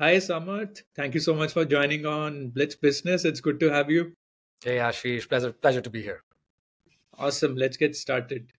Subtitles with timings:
[0.00, 0.84] Hi, Samarth.
[0.94, 3.24] Thank you so much for joining on Blitz Business.
[3.24, 4.12] It's good to have you.
[4.62, 5.28] Hey, Ashish.
[5.28, 6.22] Pleasure, pleasure to be here.
[7.18, 7.56] Awesome.
[7.56, 8.52] Let's get started.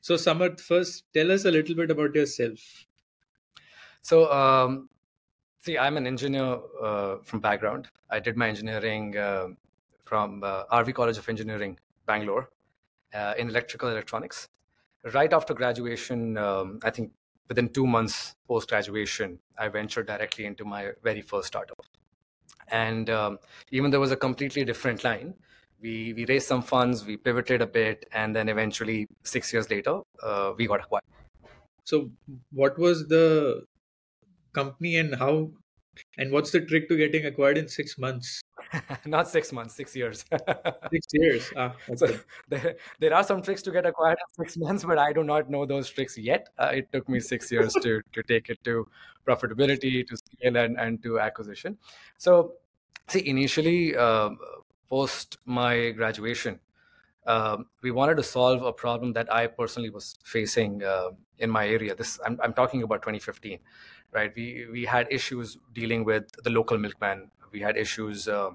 [0.00, 2.86] So, Samarth, first, tell us a little bit about yourself.
[4.02, 4.88] So, um,
[5.58, 7.88] see, I'm an engineer uh, from background.
[8.08, 9.48] I did my engineering uh,
[10.04, 12.48] from uh, RV College of Engineering, Bangalore,
[13.12, 14.48] uh, in electrical electronics.
[15.12, 17.10] Right after graduation, um, I think
[17.48, 21.84] within two months post graduation, I ventured directly into my very first startup.
[22.68, 23.38] And um,
[23.70, 25.34] even though it was a completely different line,
[25.80, 30.00] we, we raised some funds, we pivoted a bit, and then eventually, six years later,
[30.22, 31.04] uh, we got acquired.
[31.84, 32.10] So,
[32.50, 33.64] what was the
[34.52, 35.50] company and how,
[36.18, 38.42] and what's the trick to getting acquired in six months?
[39.06, 40.24] Not six months, six years.
[40.92, 41.52] six years.
[41.56, 42.06] Ah, so
[42.48, 45.50] there, there are some tricks to get acquired in six months, but I do not
[45.50, 46.48] know those tricks yet.
[46.58, 48.86] Uh, it took me six years to to take it to
[49.26, 51.76] profitability, to scale, and, and to acquisition.
[52.16, 52.52] So,
[53.08, 54.30] see, initially, uh,
[54.88, 56.60] post my graduation,
[57.26, 61.66] uh, we wanted to solve a problem that I personally was facing uh, in my
[61.66, 61.94] area.
[61.94, 63.58] This I'm, I'm talking about 2015,
[64.12, 64.32] right?
[64.34, 67.30] We we had issues dealing with the local milkman.
[67.52, 68.50] We had issues uh,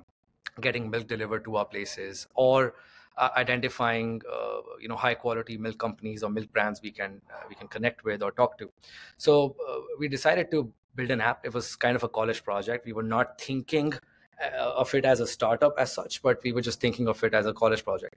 [0.60, 2.76] getting milk delivered to our places or
[3.18, 7.44] uh, identifying uh, you know high quality milk companies or milk brands we can uh,
[7.50, 8.72] we can connect with or talk to.
[9.18, 11.46] So uh, we decided to build an app.
[11.46, 12.86] It was kind of a college project.
[12.86, 13.94] We were not thinking
[14.42, 17.34] uh, of it as a startup as such but we were just thinking of it
[17.34, 18.16] as a college project.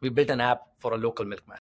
[0.00, 1.58] We built an app for a local milkman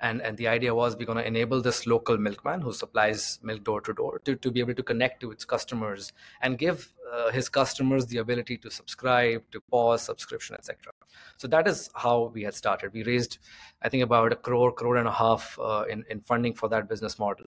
[0.00, 3.62] and and the idea was we're going to enable this local milkman who supplies milk
[3.64, 6.12] door to door to be able to connect to its customers
[6.42, 10.92] and give uh, his customers the ability to subscribe to pause subscription etc
[11.36, 12.92] so that is how we had started.
[12.92, 13.38] We raised
[13.82, 16.88] i think about a crore crore and a half uh, in in funding for that
[16.88, 17.46] business model.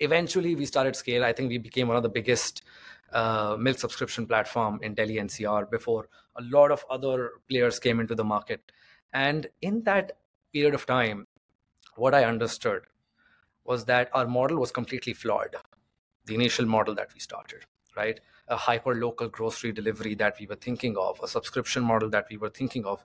[0.00, 1.24] Eventually we started scale.
[1.24, 2.62] I think we became one of the biggest
[3.12, 8.14] uh, milk subscription platform in delhi ncr before a lot of other players came into
[8.14, 8.72] the market.
[9.12, 10.12] And in that
[10.52, 11.26] period of time
[11.96, 12.82] what I understood
[13.64, 15.56] was that our model was completely flawed.
[16.26, 17.64] The initial model that we started,
[17.96, 18.20] right?
[18.48, 22.36] A hyper local grocery delivery that we were thinking of, a subscription model that we
[22.36, 23.02] were thinking of,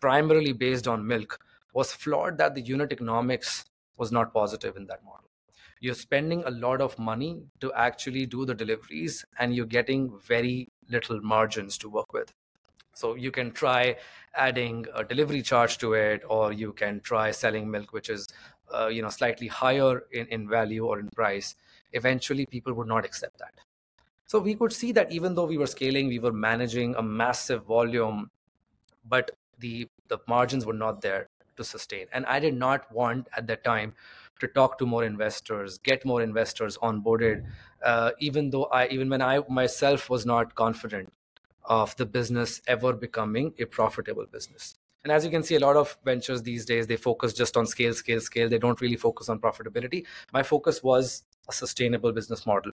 [0.00, 1.40] primarily based on milk,
[1.72, 3.64] was flawed that the unit economics
[3.96, 5.30] was not positive in that model.
[5.80, 10.68] You're spending a lot of money to actually do the deliveries, and you're getting very
[10.88, 12.32] little margins to work with.
[12.96, 13.96] So you can try
[14.34, 18.26] adding a delivery charge to it, or you can try selling milk, which is
[18.74, 21.54] uh, you know slightly higher in, in value or in price.
[21.92, 23.54] Eventually, people would not accept that.
[24.26, 27.64] So we could see that even though we were scaling, we were managing a massive
[27.64, 28.30] volume,
[29.04, 32.06] but the the margins were not there to sustain.
[32.12, 33.94] And I did not want at that time
[34.40, 37.46] to talk to more investors, get more investors onboarded,
[37.82, 41.12] uh, even though I even when I myself was not confident
[41.66, 44.76] of the business ever becoming a profitable business.
[45.04, 47.66] And as you can see, a lot of ventures these days, they focus just on
[47.66, 48.48] scale, scale, scale.
[48.48, 50.04] They don't really focus on profitability.
[50.32, 52.72] My focus was a sustainable business model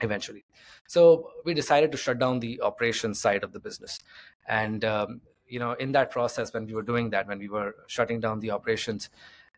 [0.00, 0.44] eventually.
[0.86, 3.98] So we decided to shut down the operations side of the business.
[4.46, 7.74] And, um, you know, in that process, when we were doing that, when we were
[7.86, 9.10] shutting down the operations,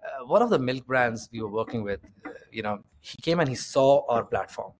[0.04, 3.40] uh, one of the milk brands we were working with, uh, you know, he came
[3.40, 4.72] and he saw our platform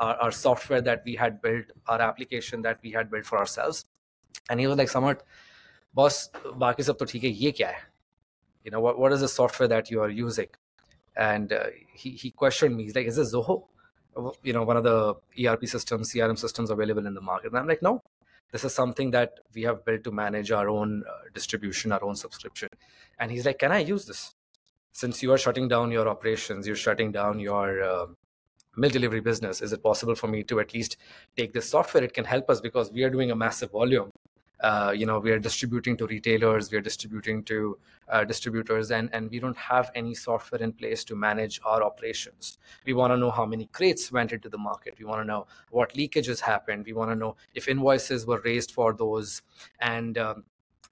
[0.00, 3.84] our, our software that we had built, our application that we had built for ourselves.
[4.48, 5.20] And he was like, Samart,
[5.94, 7.76] boss, baki sab to theek hai, ye kya hai?
[8.64, 10.48] You know, what, what is the software that you are using?
[11.16, 12.84] And uh, he, he questioned me.
[12.84, 13.64] He's like, is this Zoho?
[14.42, 15.14] You know, one of the
[15.46, 17.48] ERP systems, CRM systems available in the market.
[17.48, 18.02] And I'm like, no,
[18.52, 22.16] this is something that we have built to manage our own uh, distribution, our own
[22.16, 22.68] subscription.
[23.18, 24.34] And he's like, can I use this?
[24.92, 28.06] Since you are shutting down your operations, you're shutting down your uh,
[28.76, 30.96] milk delivery business is it possible for me to at least
[31.36, 32.04] take this software?
[32.04, 34.10] It can help us because we are doing a massive volume.
[34.60, 37.78] Uh, you know we are distributing to retailers we are distributing to
[38.10, 42.58] uh, distributors and and we don't have any software in place to manage our operations.
[42.84, 44.96] We want to know how many crates went into the market.
[44.98, 46.84] We want to know what leakages happened.
[46.84, 49.40] We want to know if invoices were raised for those.
[49.80, 50.44] And um,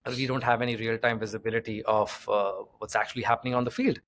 [0.07, 4.01] we don't have any real-time visibility of uh, what's actually happening on the field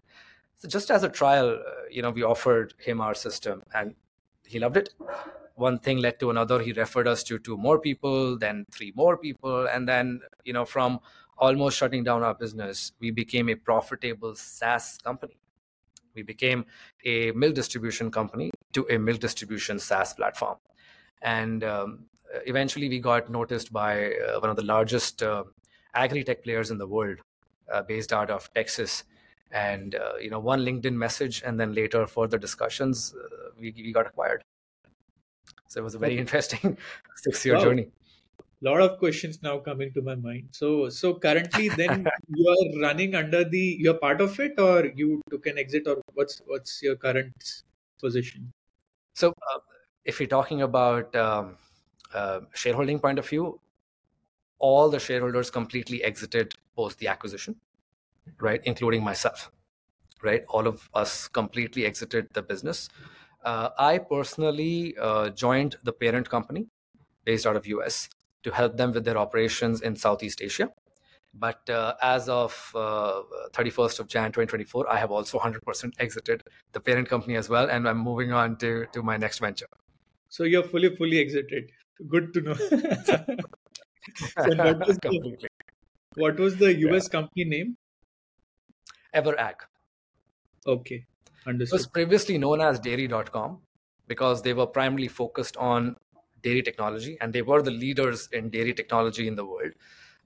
[0.61, 3.95] so just as a trial, uh, you know, we offered him our system and
[4.47, 4.91] he loved it.
[5.55, 6.61] One thing led to another.
[6.61, 9.67] He referred us to two more people, then three more people.
[9.67, 11.01] And then, you know, from
[11.39, 15.39] almost shutting down our business, we became a profitable SaaS company.
[16.15, 16.67] We became
[17.07, 20.59] a milk distribution company to a milk distribution SaaS platform.
[21.23, 22.05] And um,
[22.47, 25.45] eventually we got noticed by uh, one of the largest uh,
[25.95, 27.17] agri tech players in the world,
[27.73, 29.05] uh, based out of Texas
[29.53, 33.93] and uh, you know one linkedin message and then later further discussions uh, we, we
[33.93, 34.43] got acquired
[35.69, 36.77] So it was a very interesting
[37.17, 37.63] six-year Wow.
[37.63, 37.93] journey.
[38.63, 40.49] lot of questions now coming to my mind.
[40.53, 43.77] So, so currently, then you are running under the.
[43.81, 47.65] You're part of it, or you took an exit, or what's what's your current
[48.01, 48.53] position?
[49.15, 49.61] So uh,
[50.05, 51.57] if you're talking about um,
[52.15, 53.61] uh, shareholding point of view,
[54.59, 57.61] all the shareholders completely exited post the acquisition,
[58.41, 59.51] right, including myself,
[60.23, 60.45] right?
[60.49, 62.89] All of us completely exited the business.
[63.45, 66.69] Uh, I personally uh, joined the parent company
[67.25, 68.09] based out of US
[68.43, 70.71] to help them with their operations in Southeast Asia.
[71.33, 73.23] But uh, as of uh,
[73.53, 76.43] 31st of Jan 2024, I have also 100% exited
[76.73, 79.69] the parent company as well, and I'm moving on to to my next venture.
[80.29, 81.71] So you're fully fully exited.
[82.09, 82.55] Good to know.
[82.55, 82.75] so
[84.37, 85.49] what was the,
[86.17, 87.77] what was the US company name?
[89.15, 89.69] EverAg.
[90.67, 91.07] Okay,
[91.61, 91.73] It understood.
[91.73, 93.63] was previously known as Dairy.com
[94.07, 95.97] because they were primarily focused on
[96.43, 99.73] dairy technology and they were the leaders in dairy technology in the world.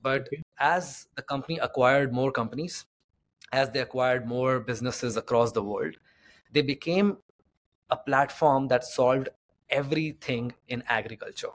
[0.01, 0.43] But Okay.
[0.59, 2.87] as the company acquired more companies,
[3.53, 5.97] as they acquired more businesses across the world,
[6.51, 7.19] they became
[7.91, 9.29] a platform that solved
[9.71, 11.53] everything in agriculture,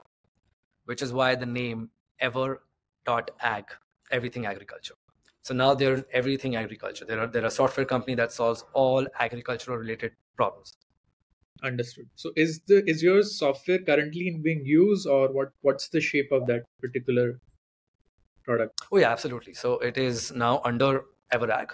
[0.84, 1.90] which is why the name
[2.20, 3.66] ever.ag,
[4.10, 4.94] everything agriculture.
[5.50, 7.04] So now they're in everything agriculture.
[7.04, 10.76] They're a, they're a software company that solves all agricultural related problems.
[11.64, 12.08] Understood.
[12.14, 15.48] So is the is your software currently in being used, or what?
[15.62, 17.40] What's the shape of that particular
[18.44, 18.80] product?
[18.92, 19.54] Oh, yeah, absolutely.
[19.54, 21.70] So it is now under EverAg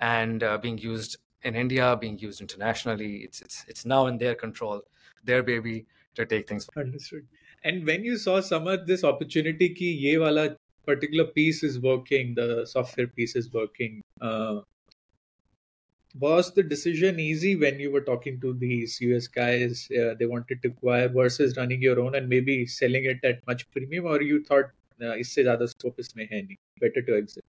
[0.00, 3.16] and uh, being used in India, being used internationally.
[3.16, 4.80] It's, it's, it's now in their control,
[5.24, 5.84] their baby
[6.14, 6.70] to take things.
[6.74, 7.26] Understood.
[7.64, 12.35] And when you saw some of this opportunity ki ye wala particular piece is working,
[12.35, 14.61] the software piece is working, uh,
[16.19, 19.89] was the decision easy when you were talking to these US guys?
[19.91, 23.69] Uh, they wanted to acquire versus running your own and maybe selling it at much
[23.71, 24.71] premium, or you thought
[25.01, 27.43] uh, इससे ज़्यादा scope इसमें है नहीं, better to exit.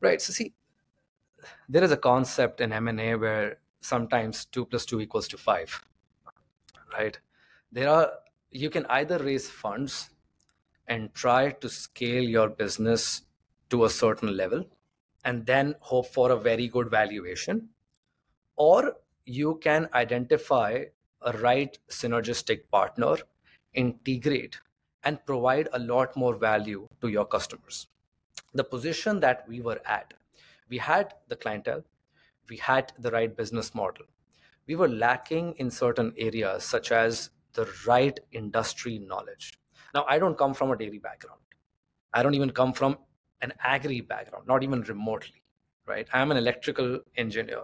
[0.00, 0.20] Right.
[0.20, 0.52] So see,
[1.68, 5.84] there is a concept in M&A where sometimes 2 plus 2 equals to 5,
[6.98, 7.18] right?
[7.72, 8.10] There are,
[8.50, 10.10] you can either raise funds
[10.91, 13.21] and try to scale your business
[13.69, 14.65] to a certain level
[15.23, 17.69] and then hope for a very good valuation.
[18.57, 20.83] Or you can identify
[21.21, 23.15] a right synergistic partner
[23.73, 24.59] integrate
[25.03, 27.87] and provide a lot more value to your customers.
[28.53, 30.13] The position that we were at
[30.69, 31.83] we had the clientele
[32.49, 34.05] we had the right business model.
[34.67, 39.53] We were lacking in certain areas such as the right industry knowledge
[39.93, 41.39] now i don't come from a dairy background
[42.13, 42.97] i don't even come from
[43.41, 45.41] an agri background, not even remotely,
[45.87, 46.07] right?
[46.13, 47.63] I'm an electrical engineer.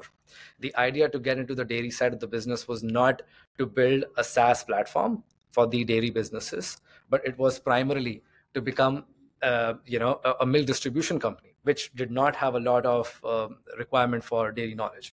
[0.59, 3.21] The idea to get into the dairy side of the business was not
[3.57, 6.77] to build a SaaS platform for the dairy businesses,
[7.09, 9.05] but it was primarily to become,
[9.41, 13.21] uh, you know, a, a milk distribution company, which did not have a lot of
[13.23, 15.13] um, requirement for dairy knowledge.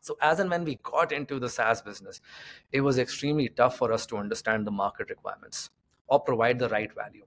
[0.00, 2.20] So as and when we got into the SaaS business,
[2.70, 5.70] it was extremely tough for us to understand the market requirements
[6.08, 7.26] or provide the right value.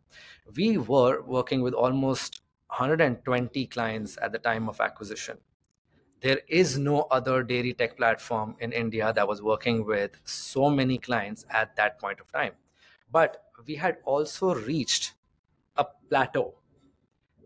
[0.55, 5.39] We were working with almost 120 clients at the time of acquisition.
[6.21, 10.97] There is no other dairy tech platform in India that was working with so many
[10.97, 12.55] clients at that point of time.
[13.11, 15.13] But we had also reached
[15.77, 16.55] a plateau.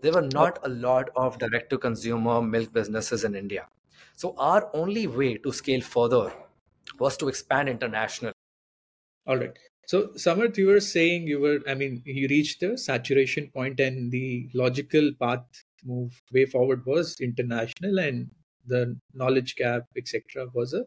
[0.02, 3.70] There were not a lot of direct to consumer milk businesses in India.
[4.16, 6.34] So, our only way to scale further
[7.00, 8.34] was to expand internationally.
[9.28, 9.58] All right.
[9.86, 14.12] So, Samarth, you were saying you were, I mean, you reached the saturation point and
[14.12, 15.46] the logical path
[15.84, 18.30] move way forward was international and
[18.66, 20.86] the knowledge gap, etc., was a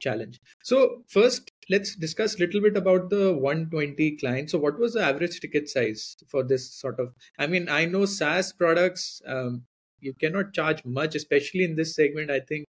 [0.00, 0.40] challenge.
[0.62, 4.52] So, first, let's discuss a little bit about the 120 clients.
[4.52, 7.12] So, what was the average ticket size for this sort of?
[7.38, 9.64] I mean, I know SaaS products, um,
[10.00, 12.30] you cannot charge much, especially in this segment.
[12.30, 12.64] I think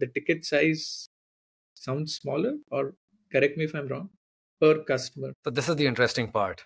[0.00, 1.08] the ticket size
[1.74, 2.94] sounds smaller, or
[3.30, 4.10] correct me if I'm wrong
[4.60, 5.32] per customer.
[5.44, 6.64] So this is the interesting part.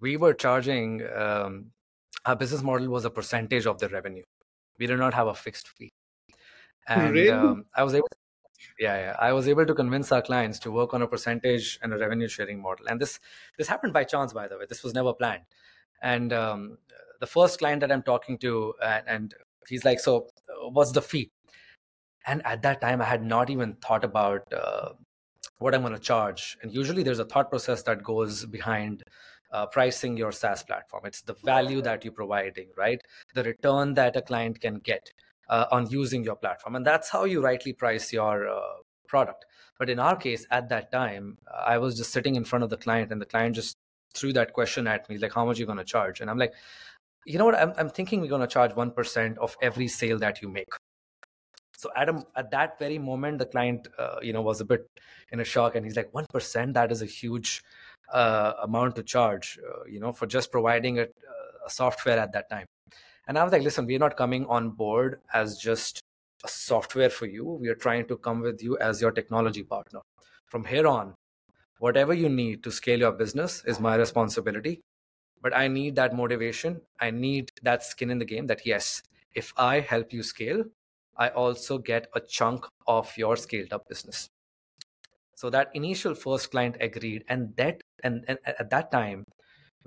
[0.00, 1.70] We were charging um,
[2.24, 4.24] our business model was a percentage of the revenue.
[4.78, 5.90] We did not have a fixed fee,
[6.88, 7.30] and Really?
[7.30, 8.08] um, I was able.
[8.78, 11.92] Yeah, yeah, I was able to convince our clients to work on a percentage and
[11.94, 12.86] a revenue sharing model.
[12.88, 13.20] And this
[13.58, 14.66] this happened by chance, by the way.
[14.68, 15.44] This was never planned.
[16.02, 16.78] And um,
[17.20, 19.34] the first client that I'm talking to, and, and
[19.68, 20.28] he's like, "So,
[20.70, 21.30] what's the fee?"
[22.26, 24.90] And at that time, I had not even thought about uh,
[25.58, 26.56] what I'm going to charge.
[26.62, 29.02] And usually there's a thought process that goes behind
[29.52, 31.02] uh, pricing your SaaS platform.
[31.06, 33.00] It's the value that you're providing, right?
[33.34, 35.10] The return that a client can get
[35.48, 36.76] uh, on using your platform.
[36.76, 38.60] And that's how you rightly price your uh,
[39.06, 39.44] product.
[39.78, 42.76] But in our case, at that time, I was just sitting in front of the
[42.76, 43.76] client, and the client just
[44.14, 46.38] threw that question at me, like, "How much are you going to charge?" And I'm
[46.38, 46.54] like,
[47.26, 47.54] "You know what?
[47.56, 50.68] I'm, I'm thinking we're going to charge one percent of every sale that you make."
[51.86, 54.88] So at a, at that very moment, the client, uh, you know, was a bit
[55.30, 56.74] in a shock, and he's like, "One percent?
[56.74, 57.62] That is a huge
[58.12, 62.50] uh, amount to charge, uh, you know, for just providing a, a software at that
[62.50, 62.66] time."
[63.28, 66.00] And I was like, "Listen, we're not coming on board as just
[66.44, 67.44] a software for you.
[67.44, 70.00] We are trying to come with you as your technology partner.
[70.46, 71.14] From here on,
[71.78, 74.80] whatever you need to scale your business is my responsibility.
[75.42, 76.80] But I need that motivation.
[76.98, 79.02] I need that skin in the game that, yes,
[79.34, 80.64] if I help you scale,
[81.18, 84.28] I also get a chunk of your scaled up business.
[85.34, 89.24] So that initial first client agreed, and that and, and at that time,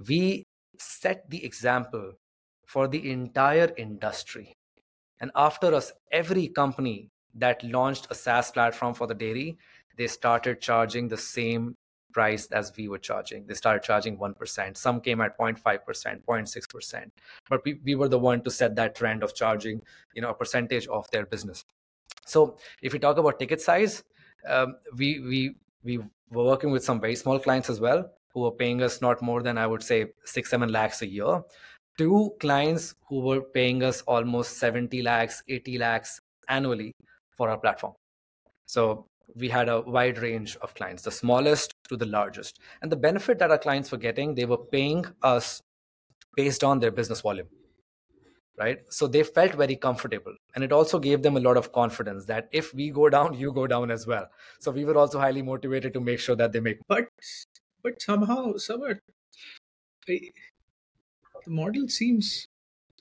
[0.07, 0.43] we
[0.77, 2.13] set the example
[2.67, 4.53] for the entire industry.
[5.19, 9.57] And after us, every company that launched a SaaS platform for the dairy,
[9.97, 11.75] they started charging the same
[12.11, 13.45] price as we were charging.
[13.45, 14.77] They started charging 1%.
[14.77, 15.79] Some came at 0.5%,
[16.23, 17.05] 0.6%.
[17.49, 19.81] But we, we were the one to set that trend of charging,
[20.13, 21.65] you know, a percentage of their business.
[22.25, 24.03] So if we talk about ticket size,
[24.47, 25.97] um, we, we, we
[26.31, 29.41] were working with some very small clients as well who were paying us not more
[29.41, 31.43] than I would say six, seven lakhs a year
[31.99, 36.93] two clients who were paying us almost 70 lakhs, 80 lakhs annually
[37.35, 37.93] for our platform.
[38.67, 39.05] So
[39.35, 42.59] we had a wide range of clients, the smallest to the largest.
[42.81, 45.61] And the benefit that our clients were getting, they were paying us
[46.35, 47.47] based on their business volume.
[48.57, 48.79] Right.
[48.89, 50.35] So they felt very comfortable.
[50.53, 53.53] And it also gave them a lot of confidence that if we go down, you
[53.53, 54.27] go down as well.
[54.59, 56.79] So we were also highly motivated to make sure that they make.
[56.89, 57.07] But
[57.81, 58.95] but somehow, somehow
[60.07, 60.31] the
[61.47, 62.47] model seems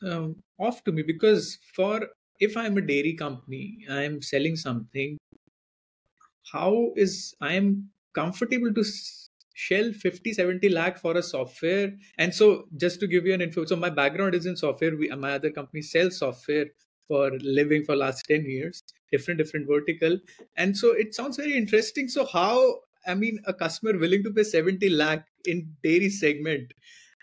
[0.02, 2.06] um, off to me because for
[2.40, 5.18] if i'm a dairy company i'm selling something
[6.52, 8.84] how is i'm comfortable to
[9.54, 11.92] shell 50 70 lakh for a software.
[12.16, 14.96] And so just to give you an info so my background is in software.
[14.96, 16.66] We, my other company sells software
[17.08, 20.18] for living for last 10 years different different vertical.
[20.56, 22.08] And so it sounds very interesting.
[22.08, 22.76] So how
[23.06, 26.72] i mean a customer willing to pay 70 lakh in dairy segment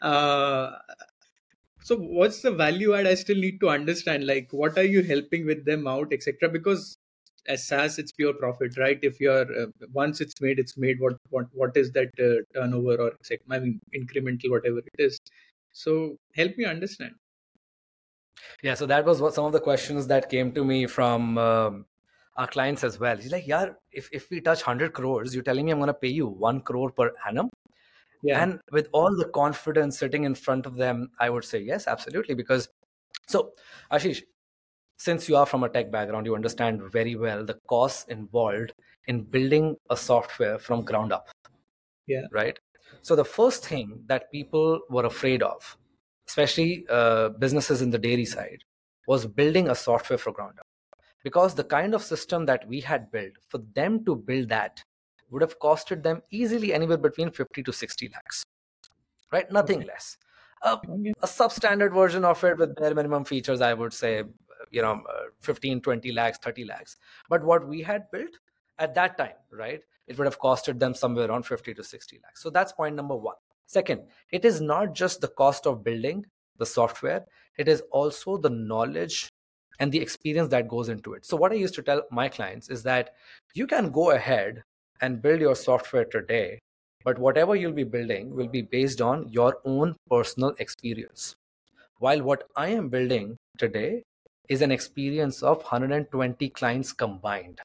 [0.02, 0.72] uh,
[1.82, 4.26] so what's the value add i still need to understand?
[4.26, 6.98] Like what are you helping with them out etc because
[7.48, 9.00] as SaaS, it's pure profit, right?
[9.02, 11.00] If you're uh, once it's made, it's made.
[11.00, 13.12] What what what is that uh, turnover or
[13.52, 15.20] I mean incremental, whatever it is.
[15.72, 17.16] So help me understand.
[18.62, 21.86] Yeah, so that was what some of the questions that came to me from um,
[22.38, 23.18] our clients as well.
[23.18, 25.94] He's like, yeah, if if we touch hundred crores, you're telling me I'm going to
[25.94, 27.50] pay you one crore per annum
[28.26, 28.42] yeah.
[28.42, 32.36] and with all the confidence sitting in front of them i would say yes absolutely
[32.36, 32.68] because
[33.28, 33.52] so
[33.92, 34.22] ashish
[34.98, 38.74] since you are from a tech background you understand very well the costs involved
[39.08, 41.30] in building a software from ground up.
[42.08, 42.24] Yeah.
[42.32, 42.58] Right?
[43.02, 45.78] So the first thing that people were afraid of
[46.28, 48.64] especially uh, businesses in the dairy side
[49.08, 50.66] was building a software for ground up.
[51.24, 54.84] Because the kind of system that we had built for them to build that
[55.30, 58.44] would have costed them easily anywhere between 50 to 60 lakhs,
[59.32, 59.52] right?
[59.52, 60.18] Nothing less.
[60.62, 60.74] A,
[61.22, 64.24] a substandard version of it with bare minimum features, I would say,
[64.72, 66.98] you know, uh, 15, 20 lakhs, 30 lakhs.
[67.30, 68.32] But what we had built
[68.80, 72.42] at that time, right, it would have costed them somewhere around 50 to 60 lakhs.
[72.42, 73.36] So that's point number one.
[73.68, 76.26] Second, it is not just the cost of building
[76.58, 77.26] the software,
[77.58, 79.30] it is also the knowledge
[79.80, 81.26] and the experience that goes into it.
[81.26, 83.14] So, what I used to tell my clients is that
[83.54, 84.64] you can go ahead
[85.02, 86.60] and build your software today,
[87.04, 91.36] but whatever you'll be building will be based on your own personal experience.
[92.00, 94.04] While what I am building today
[94.50, 97.62] is an experience of 120 clients combined.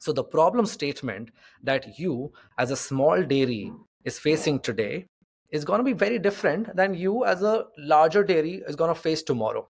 [0.00, 1.30] So the problem statement
[1.62, 3.72] that you as a small dairy
[4.04, 5.06] is facing today
[5.50, 9.00] is going to be very different than you as a larger dairy is going to
[9.00, 9.68] face tomorrow.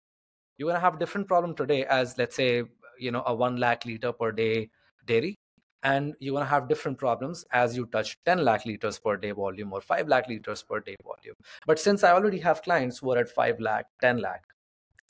[0.56, 2.64] You're going to have different problem today as let's say
[2.98, 4.70] you know a 1 lakh liter per day
[5.06, 5.36] dairy
[5.82, 9.32] and you're going to have different problems as you touch 10 lakh liters per day
[9.32, 11.34] volume or 5 lakh liters per day volume
[11.66, 14.44] but since i already have clients who are at 5 lakh 10 lakh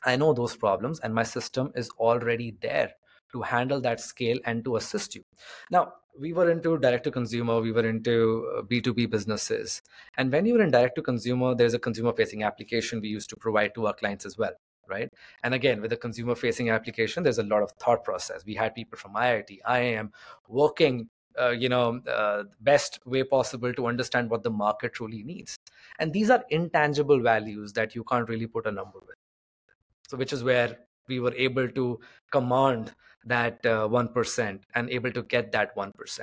[0.05, 2.93] i know those problems and my system is already there
[3.33, 5.25] to handle that scale and to assist you.
[5.71, 9.81] Now we were into direct to consumer we were into b2b uh, businesses.
[10.19, 13.37] And when you're in direct to consumer there's a consumer facing application we used to
[13.37, 14.53] provide to our clients as well
[14.89, 15.11] right?
[15.43, 18.45] And again with a consumer facing application there's a lot of thought process.
[18.45, 20.11] We had people from iit iim
[20.49, 21.09] working
[21.41, 25.57] uh, you know uh, best way possible to understand what the market truly needs.
[25.99, 29.17] And these are intangible values that you can't really put a number with
[30.13, 30.77] so which is where
[31.09, 31.99] we were able to
[32.31, 32.93] command
[33.25, 36.21] that uh, 1% and able to get that 1%.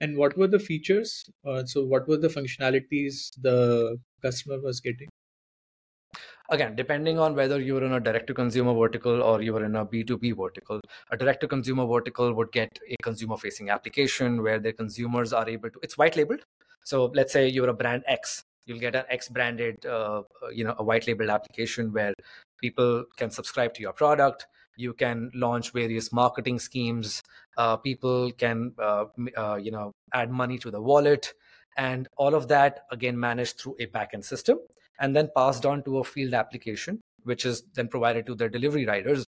[0.00, 1.24] And what were the features?
[1.46, 5.08] Uh, so, what were the functionalities the customer was getting?
[6.48, 9.64] Again, depending on whether you were in a direct to consumer vertical or you were
[9.64, 10.80] in a B2B vertical,
[11.12, 15.48] a direct to consumer vertical would get a consumer facing application where the consumers are
[15.48, 16.40] able to, it's white labeled.
[16.82, 20.74] So, let's say you're a brand X, you'll get an X branded, uh, you know,
[20.78, 22.14] a white labeled application where
[22.60, 24.46] people can subscribe to your product.
[24.76, 27.22] You can launch various marketing schemes.
[27.56, 31.34] Uh, people can uh, uh, you know add money to the wallet.
[31.76, 34.58] And all of that again managed through a backend system
[34.98, 38.86] and then passed on to a field application which is then provided to their delivery
[38.86, 39.26] riders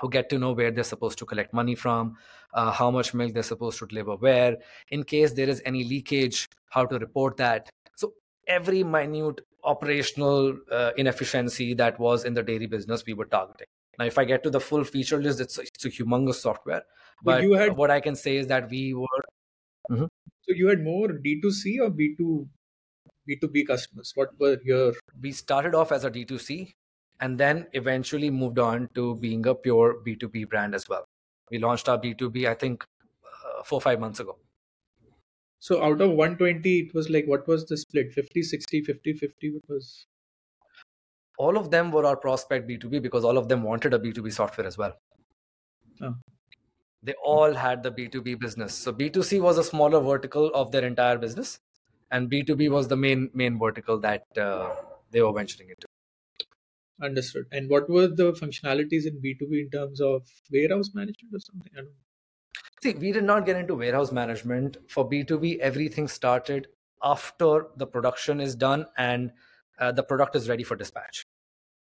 [0.00, 2.16] who get to know where they're supposed to collect money from,
[2.54, 4.56] uh, how much milk they're supposed to deliver where,
[4.90, 7.68] in case there is any leakage, how to report that.
[7.96, 8.12] So
[8.46, 13.66] every minute operational uh, inefficiency that was in the dairy business we were targeting.
[13.98, 16.82] Now, if I get to the full feature list, it's a, it's a humongous software.
[17.22, 19.06] But you had, what I can say is that we were.
[19.90, 20.04] Mm-hmm.
[20.04, 22.46] So you had more D2C or B2
[23.28, 24.12] B2B customers?
[24.14, 24.94] What were your?
[25.20, 26.72] We started off as a D2C
[27.20, 31.04] and then eventually moved on to being a pure B2B brand as well.
[31.50, 32.84] We launched our B2B, I think,
[33.24, 34.38] uh, four five months ago.
[35.60, 38.12] So out of 120, it was like, what was the split?
[38.12, 39.52] 50, 60, 50, 50?
[39.54, 40.06] What was?
[41.38, 44.66] all of them were our prospect B2B because all of them wanted a B2B software
[44.66, 44.92] as well.
[46.02, 46.14] Oh.
[47.02, 48.74] They all had the B2B business.
[48.74, 51.60] So B2C was a smaller vertical of their entire business,
[52.10, 54.74] and B2B was the main main vertical that uh,
[55.12, 55.86] they were venturing into.
[57.00, 57.46] Understood.
[57.52, 61.70] And what were the functionalities in B2B in terms of warehouse management or something?
[61.72, 62.07] I don't know.
[62.82, 64.76] See, we did not get into warehouse management.
[64.88, 66.68] For B2B, everything started
[67.02, 69.32] after the production is done and
[69.78, 71.24] uh, the product is ready for dispatch.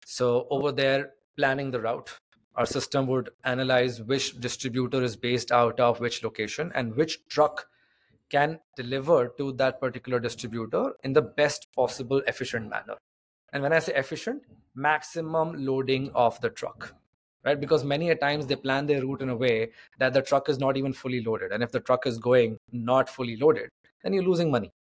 [0.06, 2.12] So over there, planning the route,
[2.56, 7.68] our system would analyze which distributor is based out of which location and which truck
[8.30, 12.96] can deliver to that particular distributor in the best possible efficient manner.
[13.54, 16.96] And when I say efficient, maximum loading of the truck,
[17.44, 17.60] right?
[17.60, 20.60] Because many a times they plan their route in a way that the truck is
[20.60, 21.52] not even fully loaded.
[21.52, 23.70] And if the truck is going not fully loaded,
[24.04, 24.72] then you're losing money,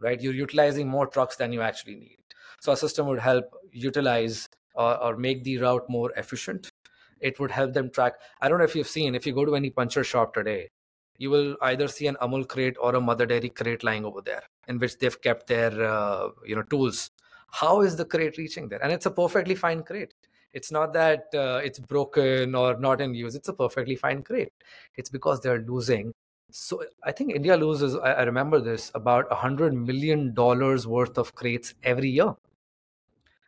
[0.00, 0.20] right?
[0.20, 2.18] You're utilizing more trucks than you actually need.
[2.60, 6.70] So a system would help utilize or, or make the route more efficient.
[7.20, 8.14] It would help them track.
[8.40, 10.68] I don't know if you've seen, if you go to any puncher shop today,
[11.16, 14.42] you will either see an Amul crate or a Mother Dairy crate lying over there,
[14.66, 17.10] in which they've kept their uh, you know tools.
[17.50, 18.82] How is the crate reaching there?
[18.82, 20.12] And it's a perfectly fine crate.
[20.54, 23.34] It's not that uh, it's broken or not in use.
[23.34, 24.52] It's a perfectly fine crate.
[24.96, 26.14] It's because they're losing.
[26.50, 27.96] So I think India loses.
[27.96, 32.34] I, I remember this about a hundred million dollars worth of crates every year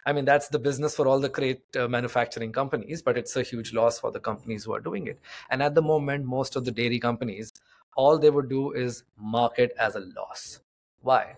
[0.06, 3.42] I mean, that's the business for all the crate uh, manufacturing companies, but it's a
[3.42, 5.18] huge loss for the companies who are doing it.
[5.50, 7.52] And at the moment, most of the dairy companies,
[7.96, 10.60] all they would do is market as a loss.
[11.02, 11.36] Why?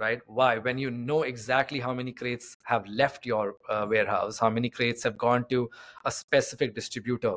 [0.00, 0.20] Right?
[0.26, 0.56] Why?
[0.56, 5.02] When you know exactly how many crates have left your uh, warehouse, how many crates
[5.02, 5.68] have gone to
[6.06, 7.36] a specific distributor,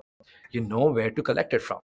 [0.52, 1.82] you know where to collect it from.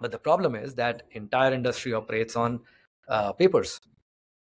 [0.00, 2.60] But the problem is that entire industry operates on
[3.08, 3.80] uh, papers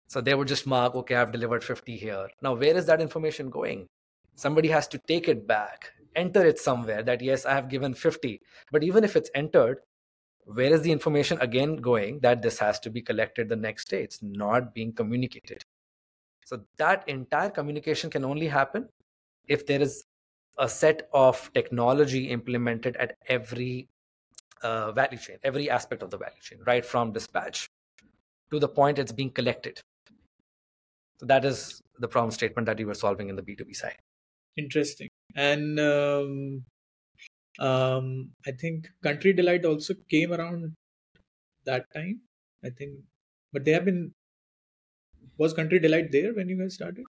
[0.08, 2.28] so they would just mark, okay, I've delivered 50 here.
[2.40, 3.86] Now, where is that information going?
[4.36, 8.40] Somebody has to take it back, enter it somewhere that, yes, I have given 50.
[8.72, 9.80] But even if it's entered,
[10.54, 14.02] where is the information again going that this has to be collected the next day?
[14.02, 15.62] It's not being communicated.
[16.46, 18.88] So that entire communication can only happen
[19.46, 20.04] if there is
[20.58, 23.88] a set of technology implemented at every
[24.62, 27.68] uh, value chain, every aspect of the value chain, right from dispatch
[28.50, 29.80] to the point it's being collected.
[31.20, 33.98] So that is the problem statement that you were solving in the B2B side.
[34.56, 35.08] Interesting.
[35.36, 36.64] And um,
[37.58, 40.74] um, I think Country Delight also came around
[41.64, 42.20] that time.
[42.64, 42.92] I think,
[43.52, 44.12] but they have been.
[45.36, 47.04] Was Country Delight there when you guys started?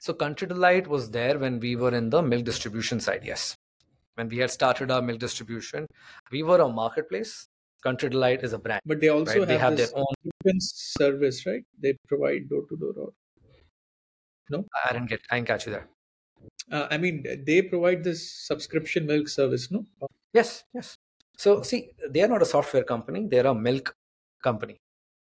[0.00, 3.22] So Country Delight was there when we were in the milk distribution side.
[3.24, 3.56] Yes,
[4.14, 5.86] when we had started our milk distribution,
[6.30, 7.48] we were a marketplace
[7.82, 8.82] Country Delight is a brand.
[8.84, 9.40] But they also right?
[9.40, 11.62] have, they have their own service, right?
[11.80, 13.12] They provide door to door
[14.50, 14.64] no?
[14.84, 15.20] I didn't get.
[15.30, 15.88] I didn't catch you there.
[16.70, 19.84] Uh, I mean, they provide this subscription milk service, no?
[20.32, 20.96] Yes, yes.
[21.36, 23.94] So see, they are not a software company; they are a milk
[24.42, 24.78] company.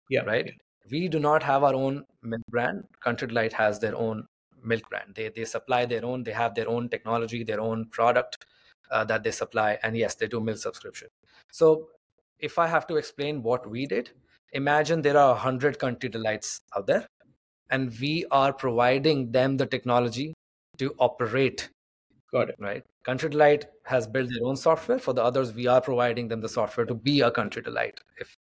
[0.09, 0.21] Yeah.
[0.21, 0.45] Right.
[0.45, 0.51] Yeah.
[0.91, 2.83] We do not have our own milk brand.
[3.01, 4.25] Country Delight has their own
[4.63, 5.15] milk brand.
[5.15, 6.23] They they supply their own.
[6.23, 8.45] They have their own technology, their own product
[8.91, 11.07] uh, that they supply, and yes, they do milk subscription.
[11.51, 11.87] So
[12.39, 14.11] if I have to explain what we did,
[14.51, 17.07] imagine there are 100 country delights out there,
[17.69, 20.33] and we are providing them the technology
[20.77, 21.69] to operate
[22.31, 22.59] Got it.
[22.59, 22.83] right?
[23.03, 24.99] Country Delight has built their own software.
[24.99, 27.99] For the others, we are providing them the software to be a Country Delight.
[28.17, 28.35] If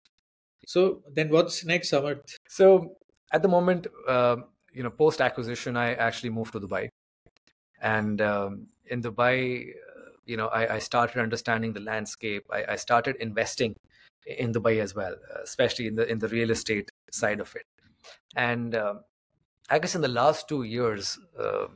[0.66, 2.36] So then, what's next, Samarth?
[2.48, 2.96] so,
[3.32, 4.36] at the moment, uh,
[4.72, 6.88] you know, post acquisition, I actually moved to Dubai,
[7.80, 12.44] and um, in Dubai, uh, you know, I, I started understanding the landscape.
[12.50, 13.74] I, I started investing
[14.26, 17.64] in Dubai as well, uh, especially in the in the real estate side of it.
[18.36, 19.00] And um
[19.70, 21.68] I guess in the last two years, uh,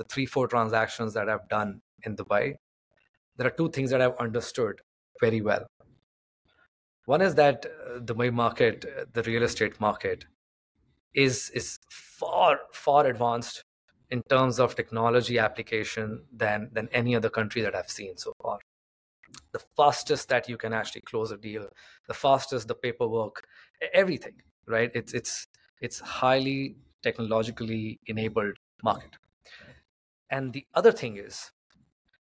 [0.00, 2.54] the three four transactions that I've done in Dubai,
[3.36, 4.80] there are two things that I've understood
[5.20, 5.66] very well.
[7.04, 10.24] One is that uh, the Dubai market, uh, the real estate market,
[11.26, 13.62] is is far far advanced
[14.10, 18.58] in terms of technology application than than any other country that I've seen so far.
[19.52, 21.66] The fastest that you can actually close a deal,
[22.08, 23.46] the fastest the paperwork,
[24.02, 24.36] everything,
[24.76, 24.90] right?
[24.94, 25.34] It's it's
[25.88, 29.18] it's highly technologically enabled market.
[30.30, 31.50] And the other thing is,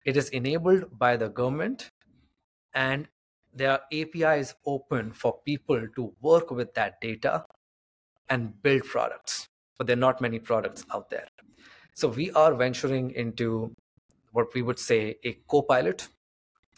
[0.06, 1.90] it is enabled by the government,
[2.74, 3.08] and
[3.54, 7.44] there are APIs open for people to work with that data
[8.30, 9.48] and build products.
[9.78, 11.28] But there are not many products out there.
[11.96, 13.74] So we are venturing into
[14.32, 16.08] what we would say a co-pilot,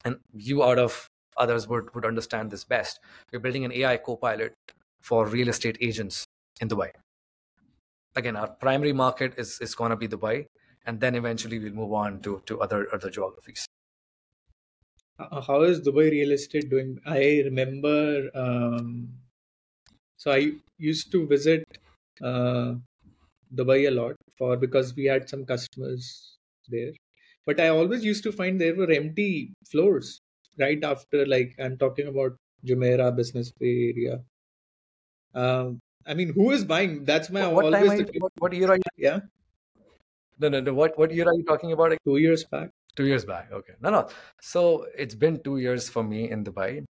[0.05, 2.99] and you out of others would, would understand this best.
[3.31, 4.53] We're building an AI co-pilot
[5.01, 6.25] for real estate agents
[6.61, 6.91] in Dubai.
[8.15, 10.45] Again, our primary market is, is going to be Dubai,
[10.85, 13.65] and then eventually we'll move on to, to other other geographies.
[15.19, 16.99] Uh, How is Dubai real estate doing?
[17.05, 19.09] I remember, um,
[20.17, 21.65] so I used to visit
[22.21, 22.75] uh,
[23.53, 26.37] Dubai a lot for because we had some customers
[26.69, 26.93] there.
[27.45, 30.21] But I always used to find there were empty floors
[30.57, 34.23] right after, like, I'm talking about Jumeirah Business Bay area.
[35.33, 37.05] Um, I mean, who is buying?
[37.05, 38.83] That's my What, what time always the what, what year are you?
[38.97, 39.19] yeah,
[40.39, 40.73] No, no, no.
[40.73, 41.97] What what year are you talking about?
[42.05, 42.69] two years back.
[42.95, 43.51] Two years back.
[43.51, 43.73] Okay.
[43.81, 44.07] No, no.
[44.41, 46.85] So it's been two years for me in Dubai.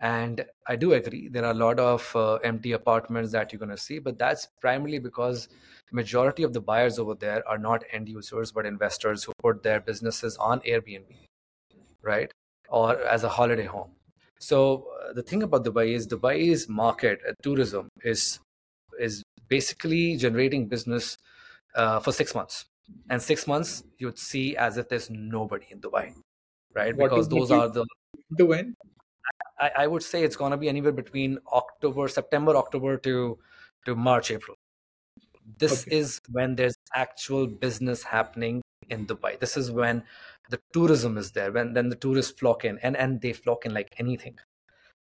[0.00, 1.28] And I do agree.
[1.28, 4.46] There are a lot of uh, empty apartments that you're going to see, but that's
[4.60, 5.48] primarily because
[5.90, 9.80] majority of the buyers over there are not end users, but investors who put their
[9.80, 11.16] businesses on Airbnb,
[12.02, 12.30] right?
[12.68, 13.90] Or as a holiday home.
[14.38, 18.38] So uh, the thing about Dubai is Dubai's market, uh, tourism, is
[19.00, 21.16] is basically generating business
[21.74, 22.66] uh, for six months.
[23.10, 26.14] And six months, you'd see as if there's nobody in Dubai,
[26.74, 26.96] right?
[26.96, 27.86] What Because those are the
[28.36, 28.74] To when?
[29.58, 33.38] I, I would say it's going to be anywhere between October, September, October to
[33.84, 34.56] to March, April.
[35.58, 35.90] This Okay.
[35.90, 39.38] is when there's actual business happening in Dubai.
[39.40, 40.04] This is when
[40.50, 43.74] the tourism is there, when then the tourists flock in, and and they flock in
[43.74, 44.38] like anything.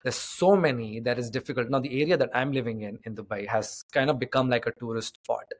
[0.03, 1.69] There's so many that is difficult.
[1.69, 4.73] Now the area that I'm living in in Dubai has kind of become like a
[4.79, 5.51] tourist spot,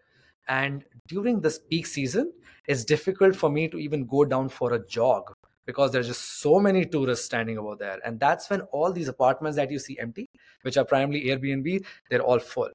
[0.48, 2.34] and during this peak season,
[2.68, 5.34] it's difficult for me to even go down for a jog
[5.66, 8.00] because there's just so many tourists standing over there.
[8.06, 10.30] And that's when all these apartments that you see empty
[10.62, 12.70] which are primarily airbnb they're all full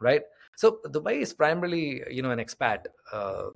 [0.00, 0.22] right?
[0.56, 3.50] So dubai is primarily you know an expat uh,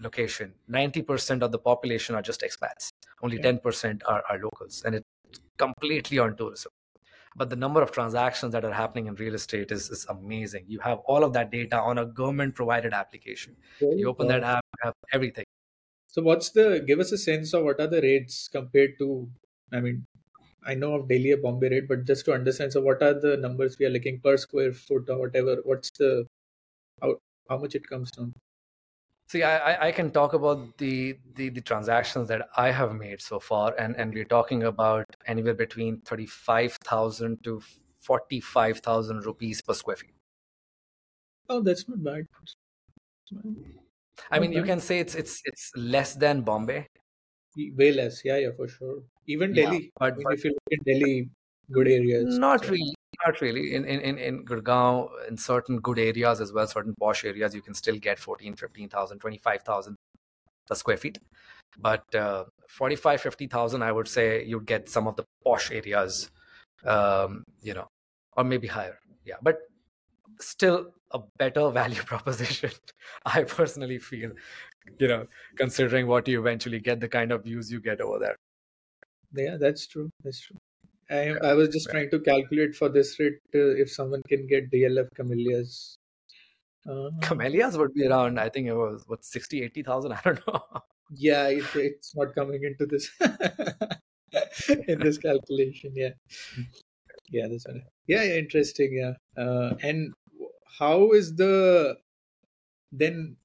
[0.00, 0.54] location.
[0.70, 2.90] 90% of the population are just expats.
[3.22, 3.52] Only Yeah.
[3.52, 4.82] 10% are, are locals.
[4.84, 6.72] And it's completely on tourism
[7.36, 10.80] but the number of transactions that are happening in real estate is, is amazing you
[10.80, 13.56] have all of that data on a government provided application
[13.96, 15.44] you open that app you have everything
[16.06, 19.28] So what's the give us a sense of what are the rates compared to
[19.72, 20.04] I mean
[20.64, 23.36] I know of Delhi or Bombay rate, but just to understand, so what are the
[23.36, 25.56] numbers we are looking per square foot or whatever?
[25.64, 26.26] What's the
[27.02, 27.18] how
[27.48, 28.34] how much it comes down?
[29.32, 33.20] See, I, I- I can talk about the, the the transactions that I have made
[33.22, 37.60] so far, and, and we're talking about anywhere between thirty-five thousand to
[38.00, 40.14] forty-five thousand rupees per square feet.
[41.48, 42.26] Oh, that's not bad.
[44.30, 46.86] I mean, you can say it's it's it's less than Bombay,
[47.80, 49.02] Way less, yeah, yeah, for sure.
[49.26, 49.92] Even Yeah, Delhi.
[50.00, 51.30] I but mean, but if you look in Delhi,
[51.70, 52.38] good areas.
[52.38, 53.74] not so- really, not really.
[53.74, 57.74] In in in Gurgaon, in certain good areas as well, certain posh areas, you can
[57.74, 59.96] still get 14, 15,000, 25,000
[60.66, 61.18] per square feet.
[61.78, 66.30] But uh, 45, 50,000, I would say you'd get some of the posh areas,
[66.84, 67.88] um, you know,
[68.36, 68.98] or maybe higher.
[69.24, 69.58] Yeah, but
[70.40, 72.70] still a better value proposition.
[73.24, 74.32] I personally feel,
[74.98, 78.36] you know, considering what you eventually get, the kind of views you get over there.
[79.34, 80.10] Yeah, that's true.
[80.22, 80.58] That's true.
[81.12, 84.70] I I was just trying to calculate for this rate uh, if someone can get
[84.70, 85.96] DLF camellias.
[86.88, 90.12] Uh, Camellias would be around, I think it was what 60, 80,000.
[90.14, 90.62] I don't know.
[91.14, 93.08] yeah, it, it's not coming into this
[94.88, 95.92] in this calculation.
[95.94, 96.10] Yeah,
[97.30, 97.82] yeah, that's right.
[98.06, 98.94] Yeah, yeah, interesting.
[98.94, 100.12] Yeah, uh, and
[100.78, 101.96] how is the
[102.90, 103.36] then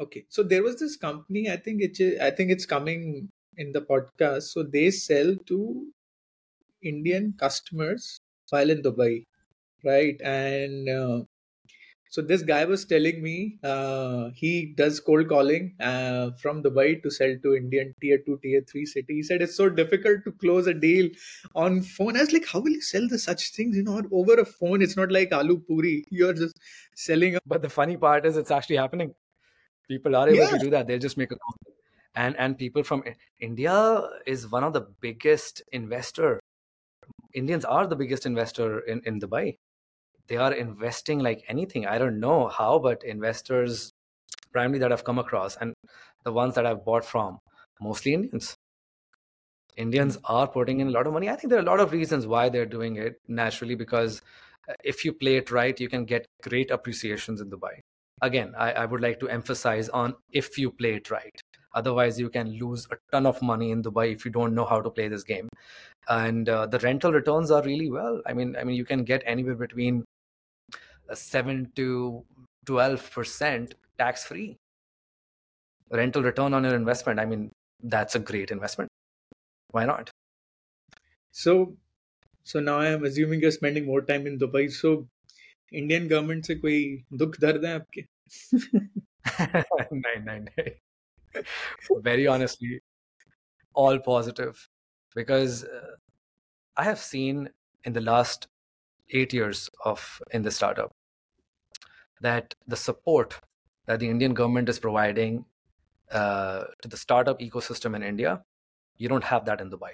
[0.00, 1.48] Okay, so there was this company.
[1.48, 2.20] I think it.
[2.20, 4.42] I think it's coming in the podcast.
[4.52, 5.86] So they sell to
[6.84, 8.18] Indian customers
[8.50, 9.24] while in Dubai,
[9.84, 10.20] right?
[10.22, 11.22] And uh,
[12.10, 17.10] so this guy was telling me uh, he does cold calling uh, from Dubai to
[17.10, 19.14] sell to Indian tier two, tier three city.
[19.14, 21.10] He said it's so difficult to close a deal
[21.56, 22.16] on phone.
[22.16, 23.76] I was like, how will you sell the such things?
[23.76, 24.80] You know, over a phone.
[24.80, 26.04] It's not like aloo puri.
[26.10, 26.56] You're just
[26.94, 27.34] selling.
[27.34, 29.12] A- but the funny part is, it's actually happening.
[29.88, 30.50] People are able yeah.
[30.50, 30.86] to do that.
[30.86, 31.56] They'll just make a call.
[32.14, 33.02] And and people from
[33.40, 36.40] India is one of the biggest investor.
[37.34, 39.56] Indians are the biggest investor in in Dubai
[40.26, 41.86] they are investing like anything.
[41.86, 43.92] I don't know how, but investors
[44.52, 45.74] primarily that I've come across and
[46.24, 47.38] the ones that I've bought from,
[47.80, 48.56] mostly Indians.
[49.76, 50.20] Indians hmm.
[50.24, 51.28] are putting in a lot of money.
[51.28, 54.22] I think there are a lot of reasons why they're doing it naturally because
[54.68, 57.80] uh, if you play it right, you can get great appreciations in Dubai.
[58.22, 61.38] Again, I, I would like to emphasize on if you play it right.
[61.74, 64.80] Otherwise, you can lose a ton of money in Dubai if you don't know how
[64.80, 65.48] to play this game.
[66.08, 68.20] And uh, the rental returns are really well.
[68.26, 70.04] I mean, I mean, you can get anywhere between
[71.12, 72.24] 7 to
[72.66, 74.56] 12% tax free
[75.90, 77.20] rental return on your investment.
[77.20, 77.50] I mean
[77.82, 78.90] that's a great investment.
[79.70, 80.10] Why not?
[81.32, 81.76] So
[82.44, 84.70] so now i am assuming you're spending more time in dubai.
[84.70, 85.06] So
[85.72, 86.78] indian government se koi
[87.22, 88.00] dukh dard hai aapke
[90.04, 90.48] nahin nahin
[92.02, 92.80] very honestly
[93.74, 94.68] all positive
[95.14, 95.94] because uh,
[96.76, 97.48] i have seen
[97.84, 98.48] in the last
[99.10, 100.94] eight years of in the startup
[102.20, 103.40] that the support
[103.86, 105.44] that the Indian government is providing
[106.10, 108.42] uh, to the startup ecosystem in India,
[108.96, 109.92] you don't have that in Dubai.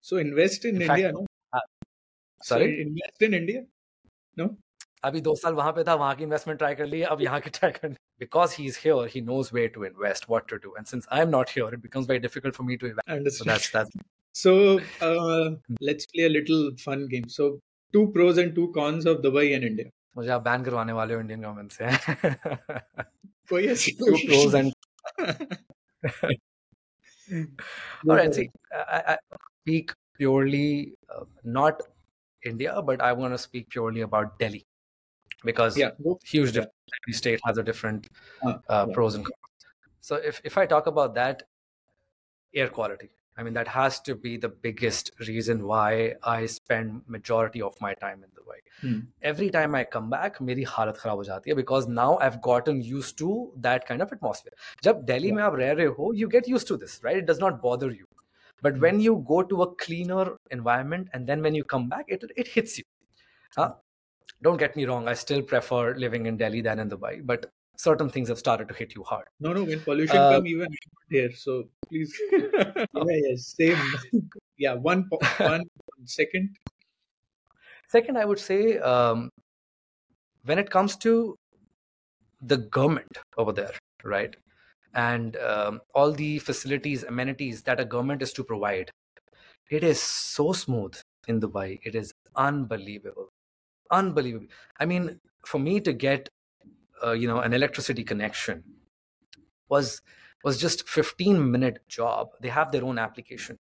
[0.00, 1.26] So invest in, in India, fact, no?
[1.52, 1.60] Uh,
[2.42, 3.64] sorry, so invest in India,
[4.36, 4.56] no?
[5.03, 7.49] अभी दो साल वहां पे था वहां की investment try कर ली अब यहाँ की
[7.49, 7.89] ट्राई कर
[8.19, 11.21] because he is here he knows way to invest what to do and since I
[11.21, 13.97] am not here it becomes very difficult for me to invest so that's that's
[14.35, 14.51] so
[15.07, 15.47] uh,
[15.87, 17.47] let's play a little fun game so
[17.93, 19.89] two pros and two cons of Dubai and India.
[20.17, 21.85] मुझे आप ban करवाने वाले हो Indian government से
[23.49, 24.73] कोई ऐसी two pros and
[28.09, 29.17] all right see I, I
[29.61, 31.23] speak purely uh,
[31.59, 31.81] not
[32.43, 34.63] India but I want to speak purely about Delhi
[35.43, 35.91] because yeah.
[36.23, 36.75] huge difference.
[37.03, 38.07] Every state has a different
[38.45, 38.93] uh, uh, yeah.
[38.93, 39.35] pros and cons.
[40.01, 41.43] So if, if I talk about that,
[42.53, 43.09] air quality.
[43.37, 47.93] I mean, that has to be the biggest reason why I spend majority of my
[47.93, 48.59] time in Dubai.
[48.81, 48.99] Hmm.
[49.21, 52.81] Every time I come back, मेरी हालत खराब हो जाती है because now I've gotten
[52.81, 54.53] used to that kind of atmosphere.
[54.83, 57.17] जब दिल्ली में आप रह रहे हो, you get used to this, right?
[57.23, 58.05] It does not bother you.
[58.61, 58.81] But hmm.
[58.81, 62.53] when you go to a cleaner environment and then when you come back, it it
[62.57, 62.85] hits you.
[63.55, 63.73] Huh?
[64.42, 68.08] Don't get me wrong, I still prefer living in Delhi than in Dubai, but certain
[68.08, 69.26] things have started to hit you hard.
[69.40, 70.68] No, no, when pollution uh, come, even
[71.10, 71.32] here.
[71.32, 73.76] So please, yeah, yeah, same.
[74.58, 75.64] yeah, one, one
[76.04, 76.56] second.
[77.88, 79.30] Second, I would say um,
[80.44, 81.36] when it comes to
[82.40, 83.72] the government over there,
[84.04, 84.36] right,
[84.94, 88.90] and um, all the facilities, amenities that a government is to provide,
[89.70, 90.94] it is so smooth
[91.28, 91.80] in Dubai.
[91.84, 93.28] It is unbelievable,
[93.90, 94.46] unbelievable.
[94.78, 96.28] I mean, for me to get
[97.04, 98.64] uh, you know an electricity connection
[99.68, 100.02] was
[100.44, 102.28] was just 15 minute job.
[102.40, 103.58] They have their own application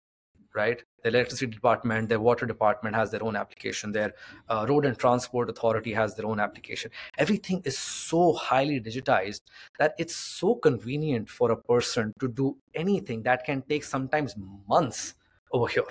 [0.55, 0.83] right?
[1.03, 3.91] The electricity department their water department has their own application.
[3.91, 4.13] Their
[4.49, 6.91] uh, road and transport authority has their own application.
[7.17, 9.41] Everything is so highly digitized
[9.79, 14.35] that it's so convenient for a person to do anything that can take sometimes
[14.67, 15.15] months
[15.53, 15.83] over here.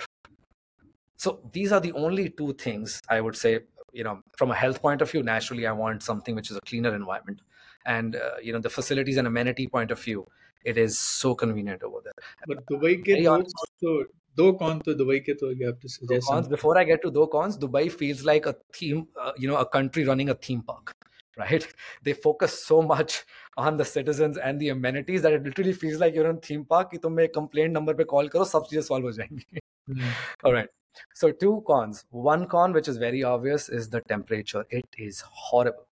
[1.17, 3.59] So these are the only two things i would say
[3.93, 6.61] you know from a health point of view naturally i want something which is a
[6.61, 7.41] cleaner environment.
[7.85, 10.27] And uh, you know the facilities and amenity point of view
[10.63, 12.13] it is so convenient over there.
[12.45, 16.27] But dubai ke do also do cons to dubai ke to you have to suggest
[16.27, 19.55] cons, before i get to do cons dubai feels like a theme uh, you know
[19.55, 20.93] a country running a theme park
[21.39, 21.67] right?
[22.03, 23.23] They focus so much
[23.57, 26.91] on the citizens and the amenities that it literally feels like you're in theme park
[26.91, 29.21] ki make complaint number pe call karo sab cheeze solve ho hmm.
[29.21, 29.65] jayengi
[30.43, 30.69] all right
[31.13, 32.05] so two cons.
[32.11, 34.65] One con, which is very obvious, is the temperature.
[34.69, 35.87] It is horrible.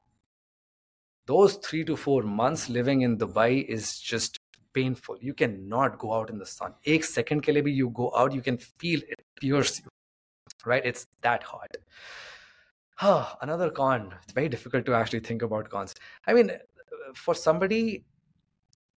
[1.26, 4.40] Those three to four months living in Dubai is just
[4.74, 5.18] painful.
[5.20, 6.74] You cannot go out in the sun.
[6.86, 9.86] Ek second ke you go out, you can feel it pierce you.
[10.66, 10.86] Right?
[10.86, 11.76] It's that hot.
[13.42, 14.14] Another con.
[14.24, 15.96] It's very difficult to actually think about cons.
[16.26, 16.52] I mean,
[17.14, 18.06] for somebody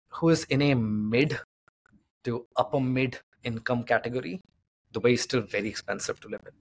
[0.10, 1.40] who is in a mid
[2.24, 4.42] to upper mid income category,
[4.93, 6.54] Dubai is still very expensive to live in.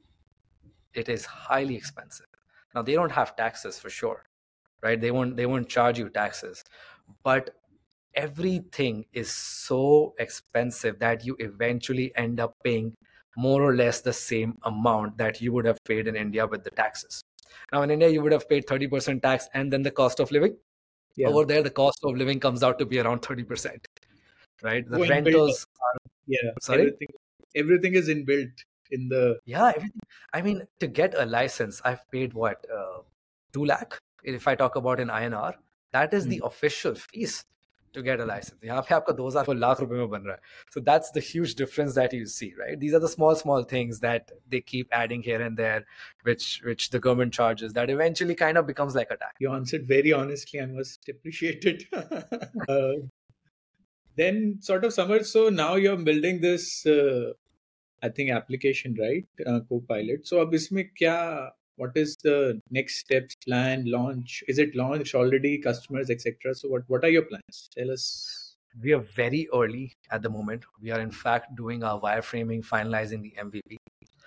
[0.94, 2.26] It is highly expensive.
[2.74, 4.24] Now they don't have taxes for sure,
[4.82, 5.00] right?
[5.00, 6.64] They won't they won't charge you taxes,
[7.22, 7.50] but
[8.14, 12.94] everything is so expensive that you eventually end up paying
[13.36, 16.70] more or less the same amount that you would have paid in India with the
[16.70, 17.22] taxes.
[17.72, 20.56] Now, in India, you would have paid 30% tax and then the cost of living.
[21.16, 21.28] Yeah.
[21.28, 23.84] Over there, the cost of living comes out to be around 30%.
[24.62, 24.88] Right?
[24.88, 25.98] The rentals are.
[26.26, 26.50] Yeah.
[26.60, 26.80] Sorry?
[26.80, 27.08] Everything,
[27.62, 30.00] everything is inbuilt in the yeah everything.
[30.32, 33.00] i mean to get a license i've paid what uh,
[33.52, 33.98] 2 lakh?
[34.24, 35.54] If i talk about in inr
[35.92, 36.46] that is the hmm.
[36.46, 37.44] official fees
[37.92, 38.60] to get a license.
[40.70, 42.78] so that's the huge difference that you see right?
[42.78, 45.84] These are the small small things that they keep adding here and there
[46.22, 49.34] which which the government charges that eventually kind of becomes like a tax.
[49.40, 51.84] You answered very honestly I must appreciate it
[52.68, 52.92] uh,
[54.16, 57.32] then sort of Samarth so now you're building this uh,
[58.01, 59.25] I think, application, right?
[59.45, 60.27] Uh, Copilot.
[60.27, 65.57] So अब इसमें क्या what is the next steps plan launch is it launched already
[65.57, 70.21] customers etc so what what are your plans tell us we are very early at
[70.21, 73.77] the moment we are in fact doing our wireframing finalizing the mvp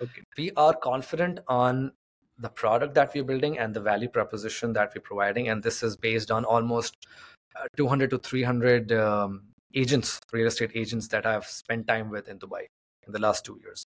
[0.01, 1.91] okay we are confident on
[2.39, 5.97] the product that we're building and the value proposition that we're providing and this is
[5.97, 7.07] based on almost
[7.55, 12.37] uh, 200 to 300 um, agents real estate agents that i've spent time with in
[12.39, 12.65] dubai
[13.06, 13.84] in the last two years.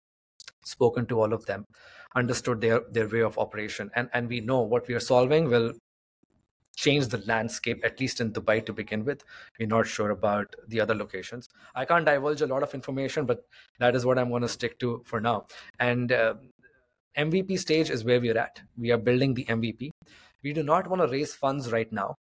[0.64, 1.64] Spoken to all of them
[2.14, 5.72] understood their their way of operation and and we know what we are solving will
[6.76, 9.24] change the landscape at least in dubai to begin with.
[9.58, 11.48] We're not sure about the other locations.
[11.74, 13.44] I can't divulge a lot of information but
[13.78, 15.46] that is what i'm going to stick to for now.
[15.80, 16.34] And uh,
[17.18, 18.60] mvp stage is where we're at.
[18.76, 19.90] We are building the mvp
[20.42, 22.16] we do not want to raise funds right now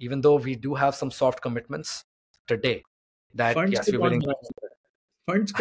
[0.00, 2.04] even though we do have some soft commitments
[2.46, 2.82] today
[3.34, 4.22] that funds yes we're willing
[5.29, 5.53] funds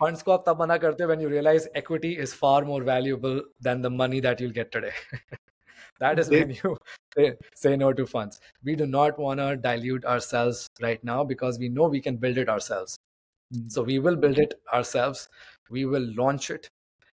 [0.00, 3.82] funds को आप तब मना करते when you realize equity is far more valuable than
[3.82, 4.92] the money that you'll get today.
[6.00, 6.76] that is when you
[7.16, 8.40] say, say no to funds.
[8.64, 12.38] We do not want to dilute ourselves right now because we know we can build
[12.38, 12.98] it ourselves.
[13.54, 13.68] Hmm.
[13.68, 15.28] So we will build it ourselves.
[15.70, 16.68] We will launch it.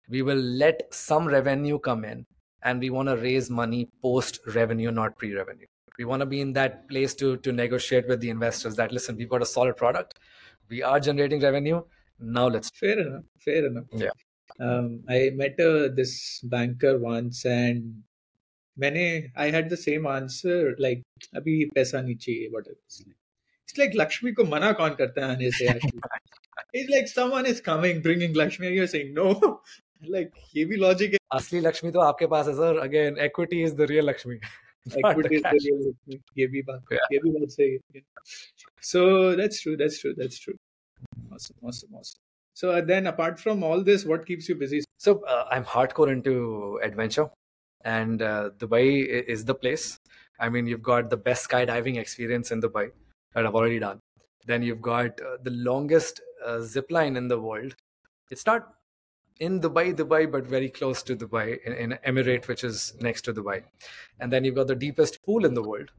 [0.09, 2.25] We will let some revenue come in
[2.63, 5.65] and we want to raise money post revenue, not pre revenue.
[5.98, 9.16] we want to be in that place to to negotiate with the investors that listen
[9.16, 10.18] we've got a solid product.
[10.68, 11.82] We are generating revenue.
[12.18, 13.24] Now let's fair enough.
[13.38, 13.84] Fair enough.
[13.92, 14.10] Yeah.
[14.60, 18.02] Um, i met uh, this banker once and
[18.76, 21.02] many i had the same answer like
[21.34, 22.76] abhi paisa nahi whatever.
[23.68, 25.80] It's like lakshmi ko mana kaun karta hai aane
[26.72, 29.60] it's like someone is coming bringing lakshmi and you're saying no.
[30.12, 32.70] Like ye bhi logic hai asli lakshmi to aapke paas hai sir.
[32.84, 34.38] Again equity is the real lakshmi
[34.87, 38.01] ये भी बात ये भी बात सही है
[38.91, 39.01] so
[39.39, 40.57] that's true that's true that's true
[41.31, 42.19] Awesome, awesome, awesome.
[42.53, 44.83] So uh, then, apart from all this, what keeps you busy?
[44.97, 47.29] So uh, I'm hardcore into adventure,
[47.85, 49.99] and uh, Dubai is the place.
[50.39, 52.89] I mean, you've got the best skydiving experience in Dubai
[53.33, 53.99] that I've already done.
[54.45, 57.75] Then you've got uh, the longest uh, zip line in the world.
[58.31, 58.73] It's not
[59.40, 63.34] in Dubai, Dubai, but very close to Dubai, in, in Emirate, which is next to
[63.34, 63.62] Dubai.
[64.20, 65.90] And then you've got the deepest pool in the world,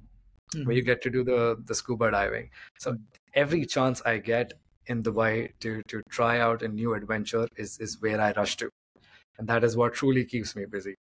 [0.56, 0.66] mm-hmm.
[0.66, 2.50] where you get to do the the scuba diving.
[2.80, 2.98] So
[3.34, 4.54] every chance I get,
[4.88, 8.70] in Dubai to to try out a new adventure is is where I rush to,
[9.38, 10.96] and that is what truly keeps me busy.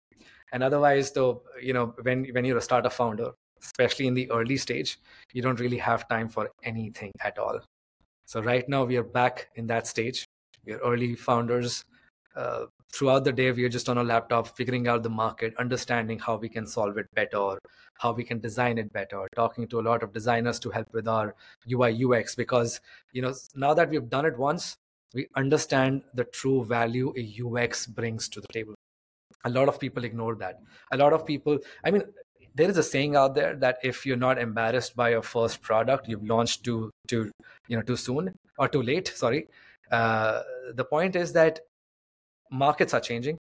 [0.51, 4.57] And otherwise, though, you know, when when you're a startup founder, especially in the early
[4.57, 4.97] stage,
[5.33, 7.59] you don't really have time for anything at all.
[8.25, 10.25] So right now we are back in that stage.
[10.65, 11.83] We are early founders.
[12.39, 16.17] Uh, throughout the day we are just on a laptop figuring out the market understanding
[16.17, 17.57] how we can solve it better
[18.03, 21.07] how we can design it better talking to a lot of designers to help with
[21.07, 21.35] our
[21.71, 22.79] ui ux because
[23.11, 24.75] you know now that we've done it once
[25.13, 28.75] we understand the true value a ux brings to the table.
[29.45, 30.59] A lot of people ignore that.
[30.91, 32.03] A lot of people i mean
[32.55, 36.07] there is a saying out there that if you're not embarrassed by your first product
[36.07, 37.31] you've launched too too
[37.67, 39.47] you know too soon or too late sorry.
[39.91, 40.43] Uh,
[40.75, 41.61] the point is that
[42.51, 43.37] markets are changing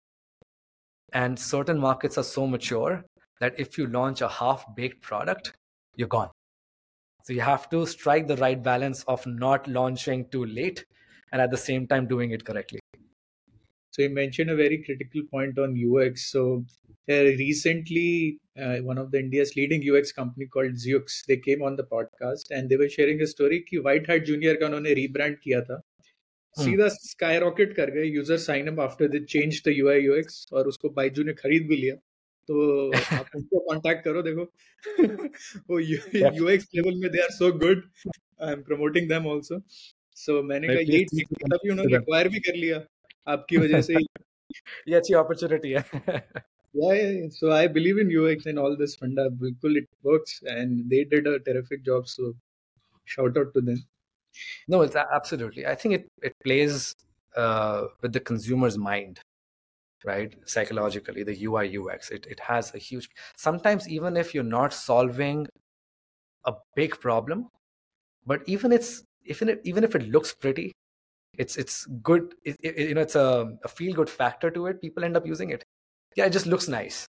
[1.13, 3.05] and certain markets are so mature
[3.41, 5.53] that if you launch a half baked product
[5.97, 6.31] you're gone.
[7.23, 10.85] So you have to strike the right balance of not launching too late
[11.33, 12.81] and at the same time doing it correctly.
[13.91, 16.65] So you mentioned a very critical point on ux so
[17.09, 21.77] uh, recently uh, one of the india's leading ux company called zux they came on
[21.77, 25.65] the podcast and they were sharing a story ki WhiteHat Junior ka unhone rebrand kiya
[25.69, 25.81] tha.
[26.63, 30.69] सीधा sky rocket कर गए user sign up after the change the UI UX और
[30.69, 31.95] उसको बाइजू ने खरीद भी लिया
[32.49, 34.45] तो आप उनको कांटेक्ट करो देखो
[35.71, 39.61] वो यूएक्स लेवल में they are so good I am promoting them also
[40.25, 42.83] so मैंने कहा यही ठीक तभी उन्होंने एक्वायर भी कर लिया
[43.37, 43.95] आपकी वजह से
[44.89, 46.43] ये अच्छी अपॉर्चुनिटी है
[46.75, 47.29] yeah, yeah.
[47.31, 49.31] So I believe in UX and all this funda.
[49.31, 52.09] Bilkul, it works, and they did a terrific job.
[52.09, 52.35] So
[53.05, 53.83] shout out to them.
[54.69, 55.67] No, it's absolutely.
[55.67, 56.95] I think it it plays
[57.37, 59.21] uh, with the consumer's mind,
[60.05, 60.35] right?
[60.47, 62.11] Psychologically, the UI UX.
[62.11, 63.09] It it has a huge.
[63.37, 65.47] Sometimes even if you're not solving
[66.45, 67.49] a big problem,
[68.27, 70.73] but even it's even if, even if it looks pretty,
[71.39, 72.35] it's it's good.
[72.45, 74.81] It, it, you know, it's a, a feel good factor to it.
[74.81, 75.65] People end up using it.
[76.17, 77.07] Yeah, it just looks nice,